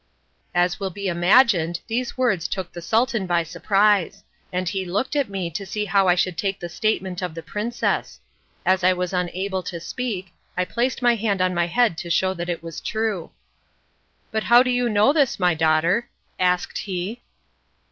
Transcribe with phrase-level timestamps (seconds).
[0.55, 5.29] As will be imagined, these words took the Sultan by surprise, and he looked at
[5.29, 8.19] me to see how I should take the statement of the princess.
[8.65, 12.33] As I was unable to speak, I placed my hand on my head to show
[12.33, 13.29] that it was true.
[14.31, 16.09] "But how do you know this, my daughter?"
[16.39, 17.21] asked he.